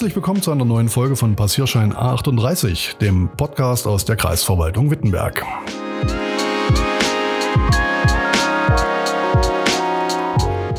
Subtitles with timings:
[0.00, 5.44] Herzlich willkommen zu einer neuen Folge von Passierschein A38, dem Podcast aus der Kreisverwaltung Wittenberg.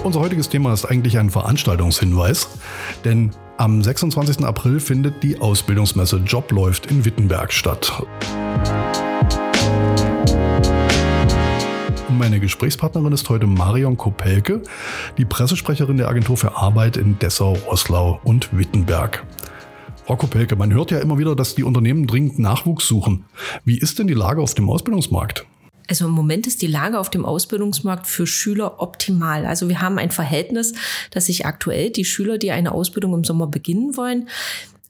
[0.04, 2.47] Unser heutiges Thema ist eigentlich ein Veranstaltungshinweis,
[3.05, 4.43] denn am 26.
[4.43, 8.01] April findet die Ausbildungsmesse Job läuft in Wittenberg statt.
[12.18, 14.61] Meine Gesprächspartnerin ist heute Marion Kopelke,
[15.18, 19.25] die Pressesprecherin der Agentur für Arbeit in Dessau, Roßlau und Wittenberg.
[20.06, 23.25] Frau Kopelke, man hört ja immer wieder, dass die Unternehmen dringend Nachwuchs suchen.
[23.64, 25.46] Wie ist denn die Lage auf dem Ausbildungsmarkt?
[25.87, 29.46] Also im Moment ist die Lage auf dem Ausbildungsmarkt für Schüler optimal.
[29.46, 30.73] Also wir haben ein Verhältnis,
[31.12, 34.28] dass sich aktuell die Schüler, die eine Ausbildung im Sommer beginnen wollen,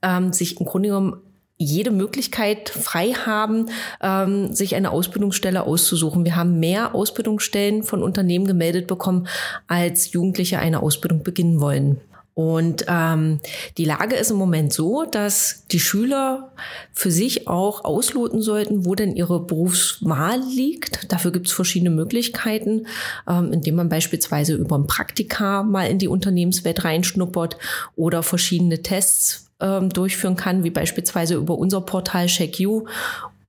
[0.02, 1.18] ähm, sich im Grunde genommen
[1.64, 3.70] jede Möglichkeit frei haben,
[4.02, 6.26] ähm, sich eine Ausbildungsstelle auszusuchen.
[6.26, 9.28] Wir haben mehr Ausbildungsstellen von Unternehmen gemeldet bekommen,
[9.68, 12.02] als Jugendliche eine Ausbildung beginnen wollen.
[12.34, 13.40] Und ähm,
[13.78, 16.52] die Lage ist im Moment so, dass die Schüler
[16.94, 21.12] für sich auch ausloten sollten, wo denn ihre Berufswahl liegt.
[21.12, 22.88] Dafür gibt es verschiedene Möglichkeiten,
[23.30, 27.58] ähm, indem man beispielsweise über ein Praktika mal in die Unternehmenswelt reinschnuppert
[27.96, 32.86] oder verschiedene Tests ähm, durchführen kann, wie beispielsweise über unser Portal CheckU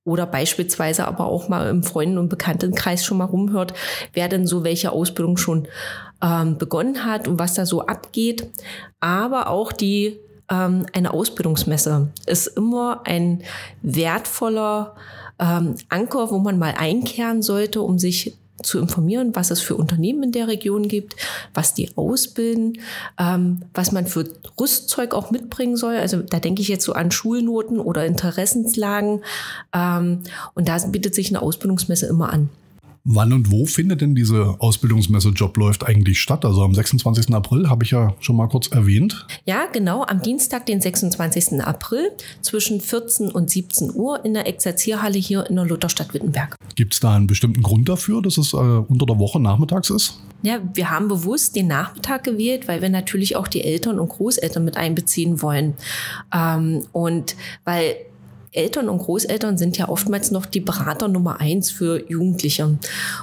[0.05, 3.75] oder beispielsweise aber auch mal im Freunden- und Bekanntenkreis schon mal rumhört,
[4.13, 5.69] wer denn so welche Ausbildung schon
[6.23, 8.49] ähm, begonnen hat und was da so abgeht.
[9.01, 10.19] Aber auch die
[10.51, 13.43] ähm, eine Ausbildungsmesse ist immer ein
[13.83, 14.97] wertvoller
[15.39, 20.23] ähm, Anker, wo man mal einkehren sollte, um sich zu informieren, was es für Unternehmen
[20.25, 21.17] in der Region gibt,
[21.55, 22.79] was die ausbilden,
[23.19, 24.25] ähm, was man für
[24.61, 25.97] Rüstzeug auch mitbringen soll.
[25.97, 29.23] Also da denke ich jetzt so an Schulnoten oder Interessenslagen.
[29.73, 30.21] Ähm,
[30.55, 32.51] und da bietet sich eine Ausbildungsmesse immer an.
[33.05, 36.45] Wann und wo findet denn diese Ausbildungsmesse Job läuft eigentlich statt?
[36.45, 37.35] Also am 26.
[37.35, 39.27] April habe ich ja schon mal kurz erwähnt.
[39.45, 41.61] Ja, genau, am Dienstag, den 26.
[41.63, 42.13] April
[42.43, 46.55] zwischen 14 und 17 Uhr in der Exerzierhalle hier in der Lutherstadt Wittenberg.
[46.77, 50.21] Gibt es da einen bestimmten Grund dafür, dass es äh, unter der Woche nachmittags ist?
[50.43, 54.65] Ja, wir haben bewusst den Nachmittag gewählt, weil wir natürlich auch die Eltern und Großeltern
[54.65, 55.75] mit einbeziehen wollen.
[56.33, 57.35] Ähm, und
[57.65, 57.97] weil
[58.53, 62.79] Eltern und Großeltern sind ja oftmals noch die Berater Nummer eins für Jugendliche.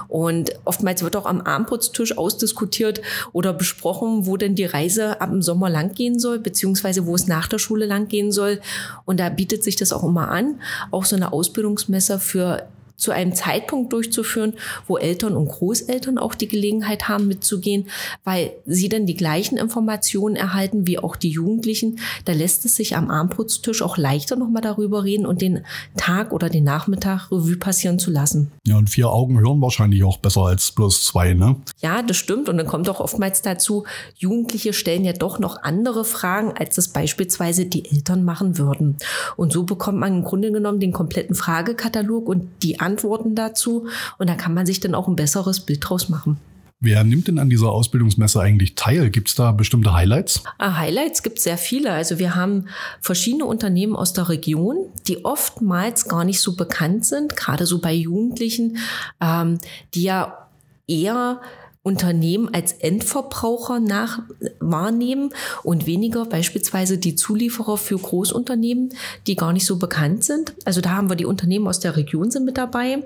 [0.08, 3.00] Und oftmals wird auch am Abendbrotstisch ausdiskutiert
[3.32, 7.28] oder besprochen, wo denn die Reise ab dem Sommer lang gehen soll, beziehungsweise wo es
[7.28, 8.60] nach der Schule lang gehen soll.
[9.04, 10.60] Und da bietet sich das auch immer an,
[10.90, 12.66] auch so eine Ausbildungsmesse für
[13.00, 14.54] zu einem Zeitpunkt durchzuführen,
[14.86, 17.88] wo Eltern und Großeltern auch die Gelegenheit haben mitzugehen,
[18.24, 21.98] weil sie dann die gleichen Informationen erhalten wie auch die Jugendlichen.
[22.26, 25.64] Da lässt es sich am Armbrutstisch auch leichter nochmal darüber reden und den
[25.96, 28.52] Tag oder den Nachmittag Revue passieren zu lassen.
[28.66, 31.56] Ja, und vier Augen hören wahrscheinlich auch besser als bloß zwei, ne?
[31.80, 32.48] Ja, das stimmt.
[32.48, 33.84] Und dann kommt auch oftmals dazu,
[34.16, 38.96] Jugendliche stellen ja doch noch andere Fragen, als das beispielsweise die Eltern machen würden.
[39.36, 43.86] Und so bekommt man im Grunde genommen den kompletten Fragekatalog und die Antworten Antworten dazu.
[44.18, 46.38] Und da kann man sich dann auch ein besseres Bild draus machen.
[46.82, 49.10] Wer nimmt denn an dieser Ausbildungsmesse eigentlich teil?
[49.10, 50.42] Gibt es da bestimmte Highlights?
[50.56, 51.92] Ah, Highlights gibt es sehr viele.
[51.92, 52.68] Also wir haben
[53.02, 57.92] verschiedene Unternehmen aus der Region, die oftmals gar nicht so bekannt sind, gerade so bei
[57.92, 58.78] Jugendlichen,
[59.20, 59.58] ähm,
[59.92, 60.48] die ja
[60.86, 61.42] eher
[61.82, 64.20] Unternehmen als Endverbraucher nach
[64.58, 65.30] wahrnehmen
[65.62, 68.90] und weniger beispielsweise die Zulieferer für Großunternehmen,
[69.26, 70.52] die gar nicht so bekannt sind.
[70.66, 73.02] Also da haben wir die Unternehmen aus der Region sind mit dabei,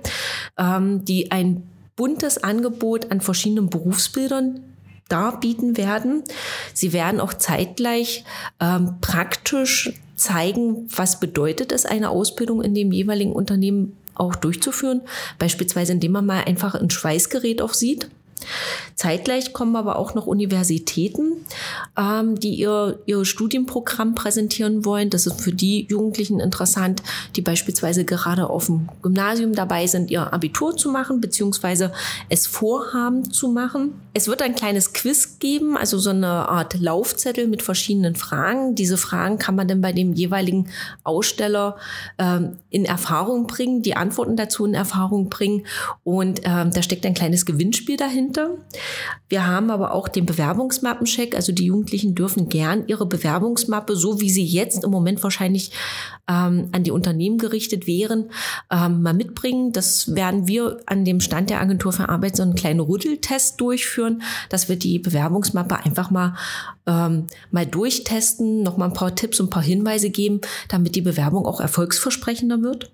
[0.58, 1.62] ähm, die ein
[1.94, 4.60] buntes Angebot an verschiedenen Berufsbildern
[5.08, 6.24] darbieten werden.
[6.72, 8.24] Sie werden auch zeitgleich
[8.58, 15.02] ähm, praktisch zeigen, was bedeutet es, eine Ausbildung in dem jeweiligen Unternehmen auch durchzuführen.
[15.38, 18.08] Beispielsweise, indem man mal einfach ein Schweißgerät auch sieht
[18.94, 21.44] Zeitgleich kommen aber auch noch Universitäten,
[21.98, 25.10] ähm, die ihr, ihr Studienprogramm präsentieren wollen.
[25.10, 27.02] Das ist für die Jugendlichen interessant,
[27.36, 31.92] die beispielsweise gerade auf dem Gymnasium dabei sind, ihr Abitur zu machen, beziehungsweise
[32.28, 33.94] es vorhaben zu machen.
[34.14, 38.74] Es wird ein kleines Quiz geben, also so eine Art Laufzettel mit verschiedenen Fragen.
[38.74, 40.68] Diese Fragen kann man dann bei dem jeweiligen
[41.02, 41.76] Aussteller
[42.18, 45.66] ähm, in Erfahrung bringen, die Antworten dazu in Erfahrung bringen.
[46.04, 48.33] Und ähm, da steckt ein kleines Gewinnspiel dahinter.
[49.28, 51.34] Wir haben aber auch den Bewerbungsmappencheck.
[51.34, 55.72] Also die Jugendlichen dürfen gern ihre Bewerbungsmappe, so wie sie jetzt im Moment wahrscheinlich
[56.28, 58.30] ähm, an die Unternehmen gerichtet wären,
[58.70, 59.72] ähm, mal mitbringen.
[59.72, 64.22] Das werden wir an dem Stand der Agentur für Arbeit so einen kleinen Rütteltest durchführen,
[64.48, 66.34] dass wir die Bewerbungsmappe einfach mal
[66.86, 71.00] ähm, mal durchtesten, noch mal ein paar Tipps und ein paar Hinweise geben, damit die
[71.00, 72.90] Bewerbung auch erfolgsversprechender wird.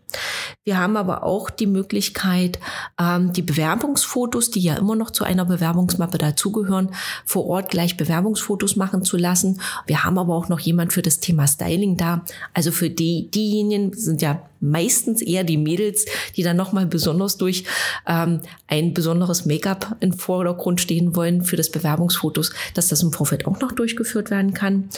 [0.63, 2.61] Wir haben aber auch die Möglichkeit,
[3.01, 6.91] ähm, die Bewerbungsfotos, die ja immer noch zu einer Bewerbungsmappe dazugehören,
[7.25, 9.59] vor Ort gleich Bewerbungsfotos machen zu lassen.
[9.87, 12.27] Wir haben aber auch noch jemand für das Thema Styling da.
[12.53, 16.05] Also für die, diejenigen sind ja meistens eher die Mädels,
[16.37, 17.65] die dann nochmal besonders durch
[18.07, 23.47] ähm, ein besonderes Make-up im Vordergrund stehen wollen für das Bewerbungsfotos, dass das im Vorfeld
[23.47, 24.91] auch noch durchgeführt werden kann.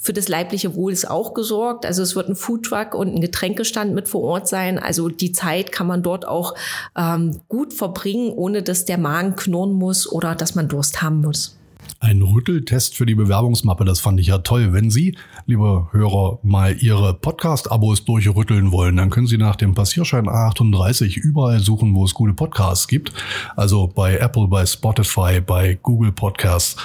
[0.00, 1.84] Für das leibliche Wohl ist auch gesorgt.
[1.84, 4.78] Also es wird ein Foodtruck und ein Getränkestand mit vor Ort sein.
[4.78, 6.54] Also die Zeit kann man dort auch
[6.96, 11.57] ähm, gut verbringen, ohne dass der Magen knurren muss oder dass man Durst haben muss.
[12.00, 14.72] Ein Rütteltest für die Bewerbungsmappe, das fand ich ja toll.
[14.72, 20.28] Wenn Sie, liebe Hörer, mal Ihre Podcast-Abos durchrütteln wollen, dann können Sie nach dem Passierschein
[20.28, 23.12] A38 überall suchen, wo es gute Podcasts gibt.
[23.56, 26.76] Also bei Apple, bei Spotify, bei Google Podcasts.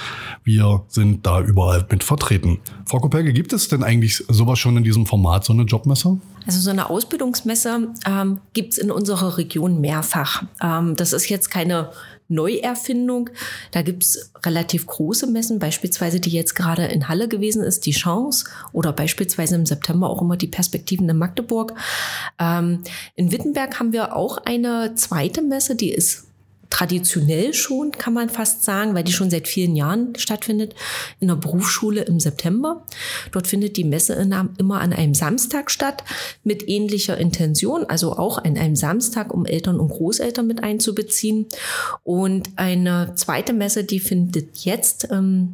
[0.43, 2.57] Wir sind da überall mit vertreten.
[2.87, 6.17] Frau Kopelke, gibt es denn eigentlich sowas schon in diesem Format, so eine Jobmesse?
[6.47, 10.43] Also so eine Ausbildungsmesse ähm, gibt es in unserer Region mehrfach.
[10.61, 11.91] Ähm, das ist jetzt keine
[12.27, 13.29] Neuerfindung.
[13.71, 18.45] Da gibt's relativ große Messen, beispielsweise die jetzt gerade in Halle gewesen ist, die Chance
[18.71, 21.73] oder beispielsweise im September auch immer die Perspektiven in Magdeburg.
[22.39, 22.83] Ähm,
[23.15, 26.27] in Wittenberg haben wir auch eine zweite Messe, die ist
[26.73, 30.73] traditionell schon, kann man fast sagen, weil die schon seit vielen Jahren stattfindet,
[31.19, 32.83] in der Berufsschule im September.
[33.31, 36.03] Dort findet die Messe immer an einem Samstag statt,
[36.43, 41.45] mit ähnlicher Intention, also auch an einem Samstag, um Eltern und Großeltern mit einzubeziehen.
[42.03, 45.53] Und eine zweite Messe, die findet jetzt ähm,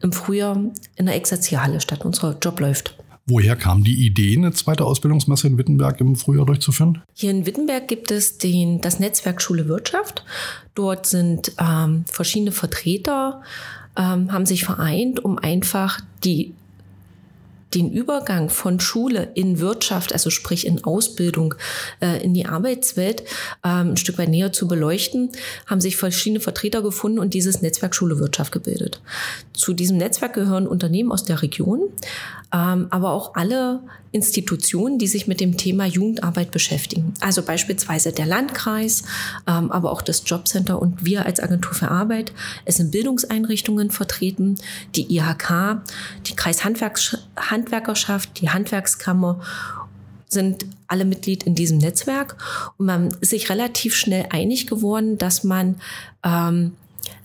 [0.00, 0.56] im Frühjahr
[0.96, 2.06] in der Exerzierhalle statt.
[2.06, 2.96] Unser Job läuft.
[3.26, 7.02] Woher kam die Idee, eine zweite Ausbildungsmesse in Wittenberg im Frühjahr durchzuführen?
[7.14, 10.24] Hier in Wittenberg gibt es den, das Netzwerk Schule Wirtschaft.
[10.74, 13.42] Dort sind ähm, verschiedene Vertreter,
[13.96, 16.52] ähm, haben sich vereint, um einfach die
[17.74, 21.54] den Übergang von Schule in Wirtschaft, also sprich in Ausbildung,
[22.00, 23.22] äh, in die Arbeitswelt
[23.64, 25.30] ähm, ein Stück weit näher zu beleuchten,
[25.66, 29.00] haben sich verschiedene Vertreter gefunden und dieses Netzwerk Schule Wirtschaft gebildet.
[29.52, 31.80] Zu diesem Netzwerk gehören Unternehmen aus der Region,
[32.52, 33.80] ähm, aber auch alle
[34.14, 37.14] Institutionen, die sich mit dem Thema Jugendarbeit beschäftigen.
[37.20, 39.02] Also beispielsweise der Landkreis,
[39.48, 42.32] ähm, aber auch das Jobcenter und wir als Agentur für Arbeit.
[42.64, 44.54] Es sind Bildungseinrichtungen vertreten,
[44.94, 45.82] die IHK,
[46.26, 49.40] die Kreishandwerkerschaft, die Handwerkskammer
[50.28, 52.36] sind alle Mitglied in diesem Netzwerk
[52.76, 55.80] und man ist sich relativ schnell einig geworden, dass man
[56.24, 56.76] ähm,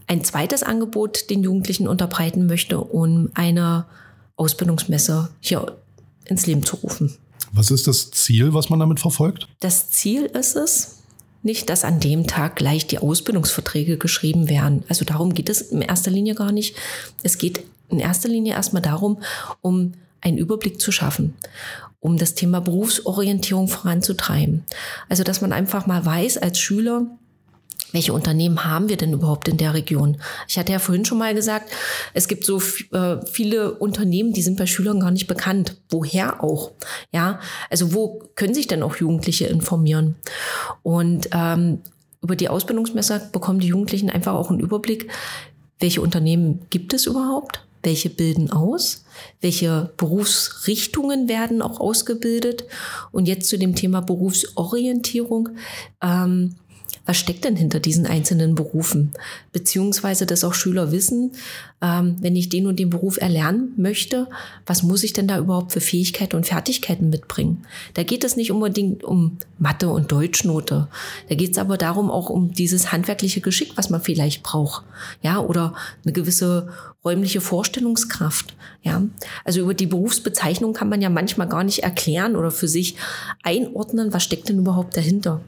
[0.08, 3.86] ein zweites Angebot den Jugendlichen unterbreiten möchte, um eine
[4.38, 5.78] Ausbildungsmesse hier
[6.30, 7.18] ins Leben zu rufen.
[7.52, 9.48] Was ist das Ziel, was man damit verfolgt?
[9.60, 11.00] Das Ziel ist es,
[11.42, 14.84] nicht, dass an dem Tag gleich die Ausbildungsverträge geschrieben werden.
[14.90, 16.76] Also darum geht es in erster Linie gar nicht.
[17.24, 19.22] Es geht in erster Linie erstmal darum,
[19.62, 21.34] um einen Überblick zu schaffen,
[22.02, 24.66] um das Thema Berufsorientierung voranzutreiben.
[25.08, 27.08] Also dass man einfach mal weiß als Schüler,
[27.92, 30.18] welche Unternehmen haben wir denn überhaupt in der Region?
[30.48, 31.72] Ich hatte ja vorhin schon mal gesagt,
[32.14, 35.78] es gibt so äh, viele Unternehmen, die sind bei Schülern gar nicht bekannt.
[35.90, 36.72] Woher auch?
[37.12, 37.40] Ja,
[37.70, 40.16] also wo können sich denn auch Jugendliche informieren?
[40.84, 41.82] Und ähm,
[42.22, 45.10] über die Ausbildungsmesser bekommen die Jugendlichen einfach auch einen Überblick,
[45.80, 47.66] welche Unternehmen gibt es überhaupt?
[47.82, 49.06] Welche bilden aus?
[49.40, 52.66] Welche Berufsrichtungen werden auch ausgebildet?
[53.12, 55.50] Und jetzt zu dem Thema Berufsorientierung.
[56.02, 56.56] Ähm,
[57.06, 59.12] was steckt denn hinter diesen einzelnen Berufen?
[59.52, 61.32] Beziehungsweise, dass auch Schüler wissen,
[61.82, 64.28] ähm, wenn ich den und den Beruf erlernen möchte,
[64.66, 67.66] was muss ich denn da überhaupt für Fähigkeiten und Fertigkeiten mitbringen?
[67.94, 70.88] Da geht es nicht unbedingt um Mathe und Deutschnote.
[71.30, 74.84] Da geht es aber darum auch um dieses handwerkliche Geschick, was man vielleicht braucht.
[75.22, 76.70] Ja, oder eine gewisse
[77.04, 78.56] räumliche Vorstellungskraft.
[78.82, 79.02] Ja,
[79.46, 82.96] also über die Berufsbezeichnung kann man ja manchmal gar nicht erklären oder für sich
[83.44, 85.42] einordnen, was steckt denn überhaupt dahinter.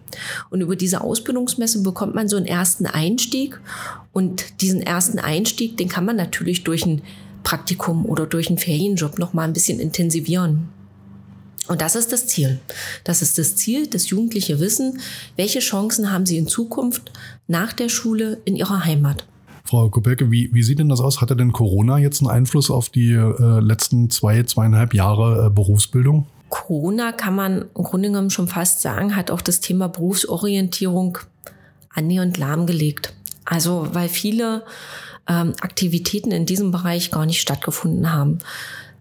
[0.50, 3.60] Und über diese Ausbildungsmesse bekommt man so einen ersten Einstieg
[4.12, 7.02] und diesen ersten Einstieg, den kann man natürlich durch ein
[7.44, 10.70] Praktikum oder durch einen Ferienjob noch mal ein bisschen intensivieren.
[11.68, 12.60] Und das ist das Ziel.
[13.04, 15.00] Das ist das Ziel, dass Jugendliche wissen,
[15.38, 17.12] welche Chancen haben sie in Zukunft
[17.48, 19.26] nach der Schule in ihrer Heimat.
[19.64, 21.22] Frau Kopelke, wie, wie sieht denn das aus?
[21.22, 26.28] Hatte denn Corona jetzt einen Einfluss auf die äh, letzten zwei, zweieinhalb Jahre äh, Berufsbildung?
[26.50, 31.18] Corona kann man im Grunde genommen schon fast sagen, hat auch das Thema Berufsorientierung
[31.90, 33.14] annähernd lahmgelegt.
[33.46, 34.64] Also weil viele
[35.28, 38.40] ähm, Aktivitäten in diesem Bereich gar nicht stattgefunden haben.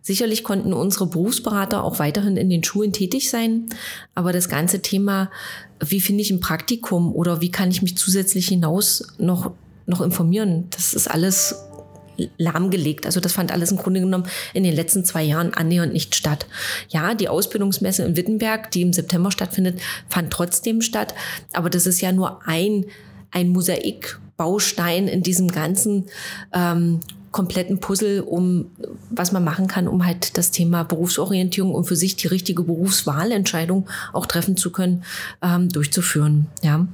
[0.02, 3.66] Sicherlich konnten unsere Berufsberater auch weiterhin in den Schulen tätig sein,
[4.14, 5.30] aber das ganze Thema,
[5.84, 9.52] wie finde ich ein Praktikum oder wie kann ich mich zusätzlich hinaus noch,
[9.90, 11.54] noch informieren, das ist alles
[12.38, 13.06] lahmgelegt.
[13.06, 16.46] Also das fand alles im Grunde genommen in den letzten zwei Jahren annähernd nicht statt.
[16.88, 21.14] Ja, die Ausbildungsmesse in Wittenberg, die im September stattfindet, fand trotzdem statt.
[21.52, 22.86] Aber das ist ja nur ein,
[23.30, 26.06] ein Mosaikbaustein in diesem ganzen
[26.52, 27.00] ähm,
[27.32, 28.72] kompletten Puzzle, um
[29.10, 33.88] was man machen kann, um halt das Thema Berufsorientierung und für sich die richtige Berufswahlentscheidung
[34.12, 35.04] auch treffen zu können,
[35.40, 36.46] ähm, durchzuführen.
[36.62, 36.88] Ja.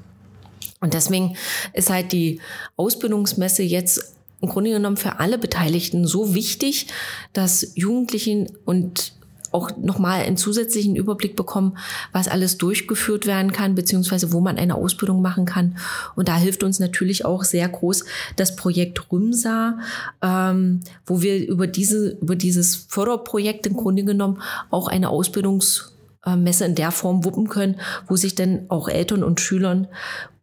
[0.81, 1.37] Und deswegen
[1.73, 2.41] ist halt die
[2.77, 6.89] Ausbildungsmesse jetzt im Grunde genommen für alle Beteiligten so wichtig,
[7.33, 9.13] dass Jugendlichen und
[9.53, 11.79] auch nochmal einen zusätzlichen Überblick bekommen,
[12.13, 15.79] was alles durchgeführt werden kann, beziehungsweise wo man eine Ausbildung machen kann.
[16.15, 18.05] Und da hilft uns natürlich auch sehr groß
[18.37, 19.79] das Projekt Rümsa,
[20.23, 26.75] ähm, wo wir über, diese, über dieses Förderprojekt im Grunde genommen auch eine Ausbildungsmesse in
[26.75, 29.89] der Form wuppen können, wo sich dann auch Eltern und Schülern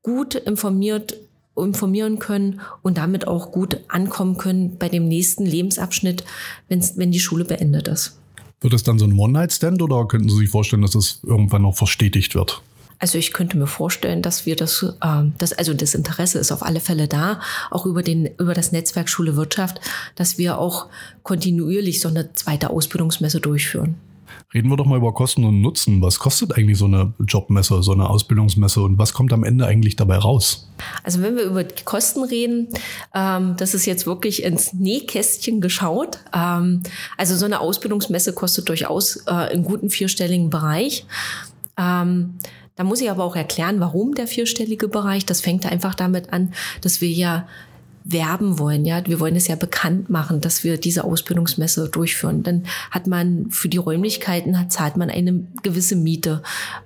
[0.03, 1.15] gut informiert
[1.55, 6.23] informieren können und damit auch gut ankommen können bei dem nächsten Lebensabschnitt,
[6.67, 8.17] wenn's, wenn die Schule beendet ist.
[8.61, 11.75] Wird es dann so ein One-Night-Stand oder könnten Sie sich vorstellen, dass das irgendwann noch
[11.75, 12.61] verstetigt wird?
[12.97, 16.63] Also ich könnte mir vorstellen, dass wir das, äh, das, also das Interesse ist auf
[16.63, 19.81] alle Fälle da, auch über den, über das Netzwerk Schule Wirtschaft,
[20.15, 20.87] dass wir auch
[21.23, 23.95] kontinuierlich so eine zweite Ausbildungsmesse durchführen.
[24.53, 26.01] Reden wir doch mal über Kosten und Nutzen.
[26.01, 29.95] Was kostet eigentlich so eine Jobmesse, so eine Ausbildungsmesse und was kommt am Ende eigentlich
[29.95, 30.69] dabei raus?
[31.03, 32.67] Also wenn wir über Kosten reden,
[33.15, 36.19] ähm, das ist jetzt wirklich ins Nähkästchen geschaut.
[36.35, 36.83] Ähm,
[37.17, 41.05] also so eine Ausbildungsmesse kostet durchaus äh, einen guten vierstelligen Bereich.
[41.77, 42.35] Ähm,
[42.75, 45.25] da muss ich aber auch erklären, warum der vierstellige Bereich.
[45.25, 47.47] Das fängt einfach damit an, dass wir ja
[48.05, 48.85] werben wollen.
[48.85, 52.43] Ja, wir wollen es ja bekannt machen, dass wir diese Ausbildungsmesse durchführen.
[52.43, 56.41] Dann hat man für die Räumlichkeiten hat, zahlt man eine gewisse Miete.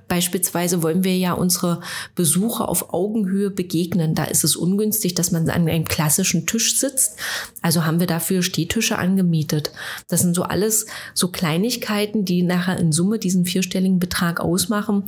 [0.07, 1.81] Beispielsweise wollen wir ja unsere
[2.15, 4.15] Besucher auf Augenhöhe begegnen.
[4.15, 7.17] Da ist es ungünstig, dass man an einem klassischen Tisch sitzt.
[7.61, 9.71] Also haben wir dafür Stehtische angemietet.
[10.07, 15.03] Das sind so alles so Kleinigkeiten, die nachher in Summe diesen vierstelligen Betrag ausmachen,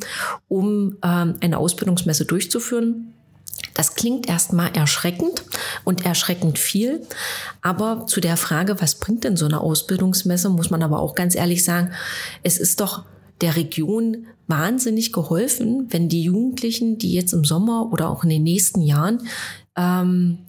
[0.47, 3.13] um ähm, eine Ausbildungsmesse durchzuführen.
[3.79, 5.41] Das klingt erstmal erschreckend
[5.85, 6.99] und erschreckend viel.
[7.61, 11.33] Aber zu der Frage, was bringt denn so eine Ausbildungsmesse, muss man aber auch ganz
[11.33, 11.93] ehrlich sagen,
[12.43, 13.05] es ist doch
[13.39, 18.43] der Region wahnsinnig geholfen, wenn die Jugendlichen, die jetzt im Sommer oder auch in den
[18.43, 19.21] nächsten Jahren
[19.77, 20.39] ähm,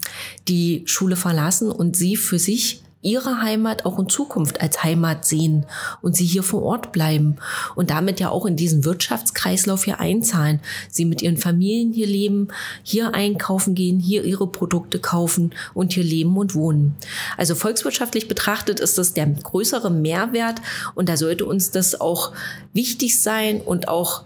[0.48, 5.66] die Schule verlassen und sie für sich ihre Heimat auch in Zukunft als Heimat sehen
[6.02, 7.36] und sie hier vor Ort bleiben
[7.74, 10.60] und damit ja auch in diesen Wirtschaftskreislauf hier einzahlen.
[10.90, 12.48] Sie mit ihren Familien hier leben,
[12.82, 16.94] hier einkaufen gehen, hier ihre Produkte kaufen und hier leben und wohnen.
[17.36, 20.60] Also volkswirtschaftlich betrachtet ist das der größere Mehrwert
[20.94, 22.32] und da sollte uns das auch
[22.74, 24.24] wichtig sein und auch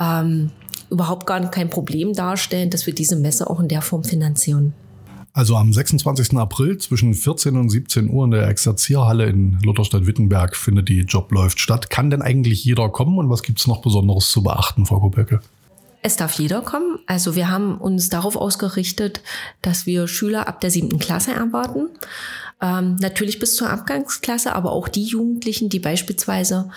[0.00, 0.50] ähm,
[0.90, 4.72] überhaupt gar kein Problem darstellen, dass wir diese Messe auch in der Form finanzieren.
[5.36, 6.38] Also am 26.
[6.38, 11.58] April zwischen 14 und 17 Uhr in der Exerzierhalle in Lutherstadt-Wittenberg findet die Job läuft
[11.58, 11.90] statt.
[11.90, 15.40] Kann denn eigentlich jeder kommen und was gibt es noch Besonderes zu beachten, Frau Kopecke?
[16.02, 17.00] Es darf jeder kommen.
[17.08, 19.22] Also wir haben uns darauf ausgerichtet,
[19.60, 21.88] dass wir Schüler ab der siebten Klasse erwarten.
[22.60, 26.70] Ähm, natürlich bis zur Abgangsklasse, aber auch die Jugendlichen, die beispielsweise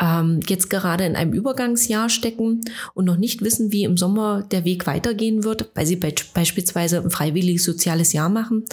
[0.00, 2.62] ähm, jetzt gerade in einem Übergangsjahr stecken
[2.94, 7.00] und noch nicht wissen, wie im Sommer der Weg weitergehen wird, weil sie be beispielsweise
[7.00, 8.64] ein freiwilliges soziales Jahr machen.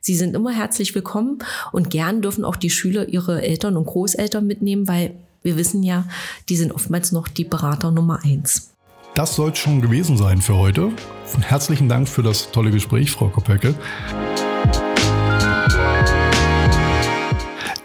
[0.00, 1.38] Sie sind immer herzlich willkommen
[1.72, 6.04] und gern dürfen auch die Schüler ihre Eltern und Großeltern mitnehmen, weil wir wissen ja,
[6.48, 8.74] die sind oftmals noch die Berater Nummer eins.
[9.14, 10.92] Das soll es schon gewesen sein für heute.
[11.40, 13.74] Herzlichen Dank für das tolle Gespräch, Frau Kopecke.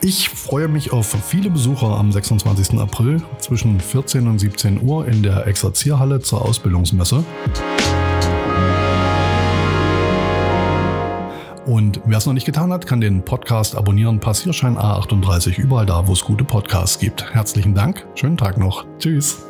[0.01, 2.77] Ich freue mich auf viele Besucher am 26.
[2.77, 7.24] April zwischen 14 und 17 Uhr in der Exerzierhalle zur Ausbildungsmesse.
[11.65, 14.20] Und wer es noch nicht getan hat, kann den Podcast abonnieren.
[14.20, 17.34] Passierschein A38 überall da, wo es gute Podcasts gibt.
[17.34, 18.06] Herzlichen Dank.
[18.15, 18.86] Schönen Tag noch.
[19.00, 19.46] Tschüss.